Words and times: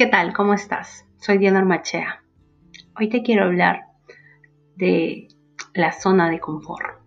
¿Qué 0.00 0.06
tal? 0.06 0.32
¿Cómo 0.32 0.54
estás? 0.54 1.04
Soy 1.18 1.36
Diana 1.36 1.58
Armachea. 1.58 2.24
Hoy 2.98 3.10
te 3.10 3.22
quiero 3.22 3.44
hablar 3.44 3.82
de 4.76 5.28
la 5.74 5.92
zona 5.92 6.30
de 6.30 6.40
confort. 6.40 7.02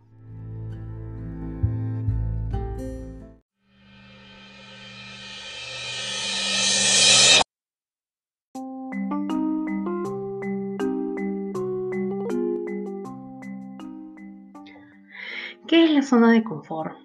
¿Qué 15.68 15.86
es 15.86 15.90
la 15.90 16.04
zona 16.04 16.32
de 16.32 16.44
confort? 16.44 16.96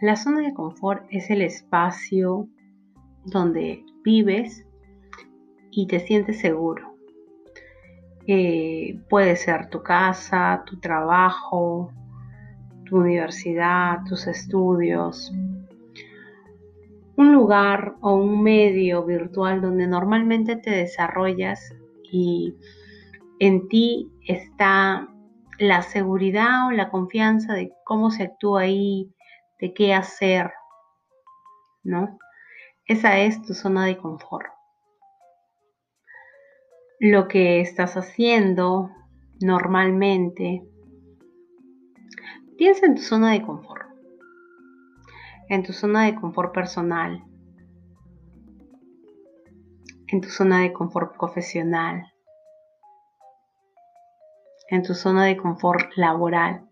La 0.00 0.14
zona 0.14 0.42
de 0.42 0.54
confort 0.54 1.04
es 1.10 1.28
el 1.28 1.42
espacio 1.42 2.46
donde 3.24 3.84
vives 4.04 4.64
y 5.76 5.86
te 5.86 6.00
sientes 6.00 6.40
seguro. 6.40 6.94
Eh, 8.26 9.00
puede 9.10 9.36
ser 9.36 9.68
tu 9.68 9.82
casa, 9.82 10.62
tu 10.66 10.80
trabajo, 10.80 11.92
tu 12.86 12.98
universidad, 12.98 13.98
tus 14.08 14.26
estudios, 14.26 15.32
un 17.16 17.32
lugar 17.32 17.96
o 18.00 18.14
un 18.14 18.42
medio 18.42 19.04
virtual 19.04 19.60
donde 19.60 19.86
normalmente 19.86 20.56
te 20.56 20.70
desarrollas 20.70 21.74
y 22.10 22.54
en 23.40 23.68
ti 23.68 24.10
está 24.26 25.08
la 25.58 25.82
seguridad 25.82 26.68
o 26.68 26.70
la 26.70 26.90
confianza 26.90 27.52
de 27.52 27.72
cómo 27.84 28.10
se 28.10 28.24
actúa 28.24 28.62
ahí, 28.62 29.12
de 29.60 29.72
qué 29.74 29.94
hacer, 29.94 30.50
¿no? 31.82 32.18
Esa 32.86 33.18
es 33.18 33.40
tu 33.42 33.54
zona 33.54 33.86
de 33.86 33.96
confort. 33.96 34.53
Lo 37.00 37.26
que 37.26 37.60
estás 37.60 37.96
haciendo 37.96 38.90
normalmente, 39.40 40.64
piensa 42.56 42.86
en 42.86 42.94
tu 42.94 43.02
zona 43.02 43.32
de 43.32 43.42
confort, 43.42 43.88
en 45.48 45.64
tu 45.64 45.72
zona 45.72 46.04
de 46.04 46.14
confort 46.14 46.54
personal, 46.54 47.24
en 50.06 50.20
tu 50.20 50.28
zona 50.28 50.60
de 50.60 50.72
confort 50.72 51.16
profesional, 51.18 52.12
en 54.70 54.82
tu 54.84 54.94
zona 54.94 55.24
de 55.24 55.36
confort 55.36 55.96
laboral. 55.96 56.70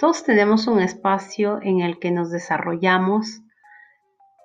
Todos 0.00 0.24
tenemos 0.24 0.66
un 0.66 0.80
espacio 0.80 1.60
en 1.62 1.80
el 1.80 2.00
que 2.00 2.10
nos 2.10 2.32
desarrollamos 2.32 3.40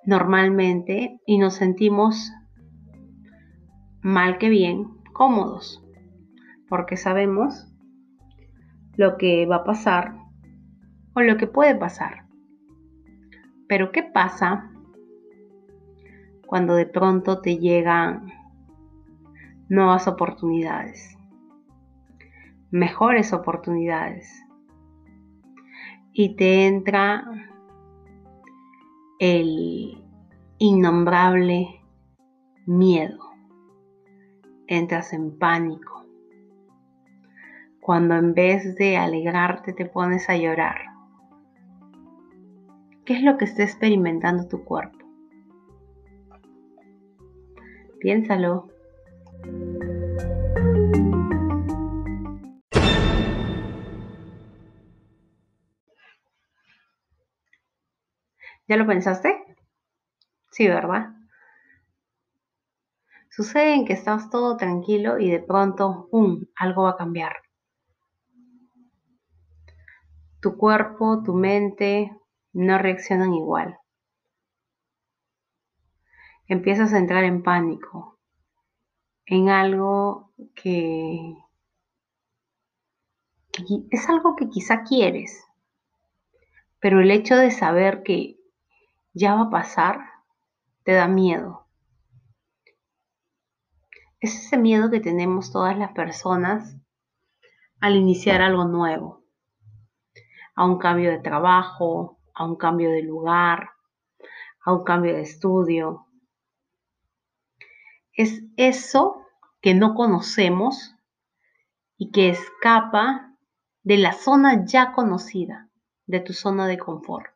normalmente 0.05 1.19
y 1.25 1.39
nos 1.39 1.55
sentimos 1.55 2.31
mal 4.07 4.37
que 4.37 4.49
bien 4.49 4.87
cómodos, 5.13 5.83
porque 6.69 6.97
sabemos 6.97 7.67
lo 8.95 9.17
que 9.17 9.45
va 9.45 9.57
a 9.57 9.63
pasar 9.63 10.15
o 11.13 11.21
lo 11.21 11.37
que 11.37 11.47
puede 11.47 11.75
pasar. 11.75 12.25
Pero 13.67 13.91
¿qué 13.91 14.03
pasa 14.03 14.71
cuando 16.47 16.75
de 16.75 16.85
pronto 16.85 17.41
te 17.41 17.57
llegan 17.57 18.31
nuevas 19.69 20.07
oportunidades, 20.07 21.17
mejores 22.71 23.33
oportunidades. 23.33 24.43
Y 26.13 26.35
te 26.35 26.65
entra 26.65 27.25
el 29.19 30.03
innombrable 30.57 31.81
miedo. 32.65 33.26
Entras 34.69 35.13
en 35.13 35.37
pánico. 35.39 36.05
Cuando 37.79 38.15
en 38.15 38.33
vez 38.33 38.75
de 38.75 38.97
alegrarte 38.97 39.71
te 39.71 39.85
pones 39.85 40.29
a 40.29 40.35
llorar. 40.35 40.81
¿Qué 43.05 43.13
es 43.13 43.23
lo 43.23 43.37
que 43.37 43.45
está 43.45 43.63
experimentando 43.63 44.45
tu 44.49 44.65
cuerpo? 44.65 44.97
Piénsalo. 48.01 48.67
¿Ya 58.67 58.75
lo 58.75 58.85
pensaste? 58.85 59.45
Sí, 60.51 60.67
¿verdad? 60.67 61.16
Sucede 63.29 63.75
en 63.75 63.85
que 63.85 63.93
estás 63.93 64.29
todo 64.29 64.57
tranquilo 64.57 65.19
y 65.19 65.29
de 65.29 65.39
pronto, 65.39 66.07
¡pum!, 66.09 66.45
algo 66.55 66.83
va 66.83 66.91
a 66.91 66.97
cambiar. 66.97 67.33
Tu 70.41 70.57
cuerpo, 70.57 71.23
tu 71.23 71.33
mente 71.33 72.11
no 72.53 72.77
reaccionan 72.77 73.33
igual. 73.33 73.77
Empiezas 76.47 76.93
a 76.93 76.97
entrar 76.97 77.25
en 77.25 77.43
pánico, 77.43 78.17
en 79.25 79.49
algo 79.49 80.31
que, 80.55 81.35
es 83.91 84.09
algo 84.09 84.35
que 84.35 84.49
quizá 84.49 84.83
quieres, 84.83 85.45
pero 86.79 87.01
el 87.01 87.11
hecho 87.11 87.35
de 87.35 87.51
saber 87.51 88.03
que 88.03 88.37
ya 89.13 89.35
va 89.35 89.43
a 89.43 89.49
pasar 89.49 89.99
te 90.83 90.93
da 90.93 91.07
miedo. 91.07 91.66
Es 94.19 94.35
ese 94.35 94.57
miedo 94.57 94.89
que 94.89 94.99
tenemos 94.99 95.51
todas 95.51 95.77
las 95.77 95.91
personas 95.91 96.75
al 97.79 97.95
iniciar 97.95 98.41
algo 98.41 98.65
nuevo, 98.65 99.23
a 100.55 100.65
un 100.65 100.79
cambio 100.79 101.11
de 101.11 101.19
trabajo, 101.19 102.19
a 102.33 102.45
un 102.45 102.55
cambio 102.55 102.91
de 102.91 103.03
lugar, 103.03 103.69
a 104.65 104.73
un 104.73 104.83
cambio 104.83 105.13
de 105.13 105.21
estudio, 105.21 106.07
es 108.17 108.43
eso 108.57 109.23
que 109.61 109.75
no 109.75 109.93
conocemos 109.93 110.95
y 111.97 112.11
que 112.11 112.29
escapa 112.29 113.37
de 113.83 113.97
la 113.97 114.11
zona 114.11 114.65
ya 114.65 114.91
conocida, 114.91 115.69
de 116.07 116.19
tu 116.19 116.33
zona 116.33 116.67
de 116.67 116.79
confort. 116.79 117.31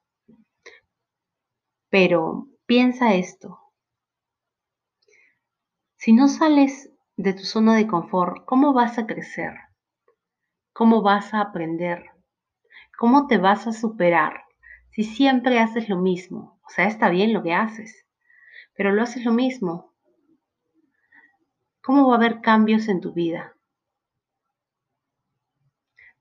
Pero 1.90 2.47
piensa 2.66 3.14
esto. 3.14 3.59
Si 6.02 6.14
no 6.14 6.28
sales 6.28 6.90
de 7.16 7.34
tu 7.34 7.44
zona 7.44 7.76
de 7.76 7.86
confort, 7.86 8.44
¿cómo 8.46 8.74
vas 8.74 8.98
a 8.98 9.06
crecer? 9.06 9.54
¿Cómo 10.74 11.04
vas 11.04 11.32
a 11.36 11.42
aprender? 11.42 12.06
¿Cómo 12.98 13.28
te 13.28 13.38
vas 13.38 13.68
a 13.68 13.72
superar 13.72 14.46
si 14.90 15.04
siempre 15.04 15.60
haces 15.60 15.90
lo 15.90 16.00
mismo? 16.00 16.60
O 16.66 16.70
sea, 16.72 16.88
está 16.88 17.10
bien 17.10 17.34
lo 17.34 17.44
que 17.44 17.54
haces, 17.54 18.08
pero 18.76 18.92
lo 18.92 19.04
haces 19.04 19.24
lo 19.24 19.32
mismo 19.32 19.94
¿Cómo 21.84 22.08
va 22.08 22.16
a 22.16 22.18
haber 22.18 22.42
cambios 22.42 22.88
en 22.88 23.00
tu 23.00 23.14
vida? 23.14 23.56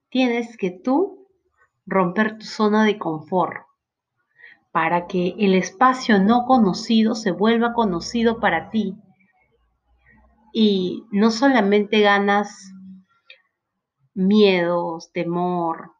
Tienes 0.09 0.57
que 0.57 0.69
tú 0.69 1.27
romper 1.87 2.37
tu 2.37 2.45
zona 2.45 2.85
de 2.85 2.99
confort 2.99 3.65
para 4.71 5.07
que 5.07 5.33
el 5.39 5.55
espacio 5.55 6.19
no 6.19 6.45
conocido 6.45 7.15
se 7.15 7.31
vuelva 7.31 7.73
conocido 7.73 8.39
para 8.39 8.69
ti. 8.69 8.95
Y 10.53 11.05
no 11.11 11.31
solamente 11.31 12.01
ganas 12.01 12.73
miedos, 14.13 15.11
temor, 15.13 15.93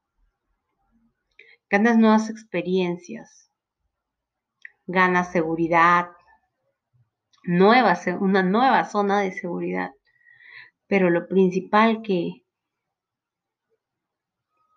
ganas 1.69 1.97
nuevas 1.97 2.29
experiencias, 2.29 3.49
ganas 4.85 5.31
seguridad, 5.31 6.09
una 7.47 8.43
nueva 8.43 8.85
zona 8.85 9.21
de 9.21 9.31
seguridad. 9.31 9.91
Pero 10.87 11.09
lo 11.09 11.27
principal 11.27 12.01
que, 12.01 12.43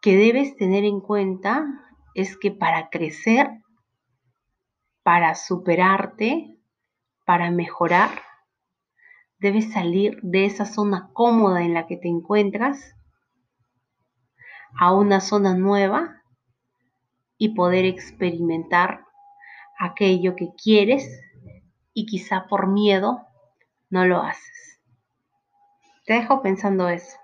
que 0.01 0.17
debes 0.17 0.57
tener 0.57 0.85
en 0.85 1.01
cuenta 1.01 1.67
es 2.15 2.37
que 2.37 2.53
para 2.53 2.89
crecer, 2.91 3.49
para 5.03 5.35
superarte, 5.35 6.59
para 7.27 7.51
mejorar, 7.51 8.23
debes 9.39 9.73
salir 9.73 10.21
de 10.23 10.47
esa 10.47 10.65
zona 10.65 11.11
cómoda 11.13 11.63
en 11.63 11.75
la 11.75 11.87
que 11.87 11.97
te 11.97 12.09
encuentras 12.09 12.95
a 14.79 14.93
una 14.93 15.21
zona 15.21 15.55
nueva 15.55 16.23
y 17.39 17.55
poder 17.55 17.85
experimentar 17.85 19.05
aquello 19.79 20.35
que 20.37 20.51
quieres 20.63 21.21
y 21.93 22.07
quizá 22.07 22.47
por 22.49 22.69
miedo 22.69 23.27
no 23.91 24.05
lo 24.05 24.21
haces. 24.21 24.81
Te 26.07 26.15
dejo 26.15 26.43
pensando 26.43 26.89
eso. 26.89 27.17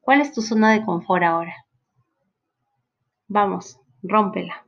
¿Cuál 0.00 0.20
es 0.20 0.32
tu 0.32 0.42
zona 0.42 0.72
de 0.72 0.84
confort 0.84 1.24
ahora? 1.24 1.54
Vamos, 3.28 3.80
rómpela. 4.02 4.66